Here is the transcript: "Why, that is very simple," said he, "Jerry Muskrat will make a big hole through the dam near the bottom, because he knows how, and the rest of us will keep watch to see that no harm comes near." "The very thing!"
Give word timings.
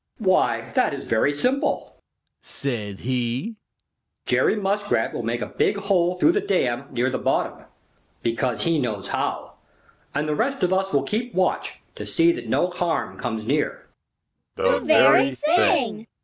"Why, 0.17 0.67
that 0.71 0.95
is 0.95 1.05
very 1.05 1.31
simple," 1.31 1.93
said 2.41 3.01
he, 3.01 3.57
"Jerry 4.25 4.55
Muskrat 4.55 5.13
will 5.13 5.21
make 5.21 5.43
a 5.43 5.55
big 5.55 5.77
hole 5.77 6.17
through 6.17 6.31
the 6.31 6.41
dam 6.41 6.87
near 6.91 7.11
the 7.11 7.19
bottom, 7.19 7.65
because 8.23 8.63
he 8.63 8.79
knows 8.79 9.09
how, 9.09 9.57
and 10.15 10.27
the 10.27 10.33
rest 10.33 10.63
of 10.63 10.73
us 10.73 10.91
will 10.91 11.03
keep 11.03 11.35
watch 11.35 11.81
to 11.93 12.07
see 12.07 12.31
that 12.31 12.49
no 12.49 12.71
harm 12.71 13.15
comes 13.19 13.45
near." 13.45 13.89
"The 14.55 14.79
very 14.79 15.35
thing!" 15.35 16.07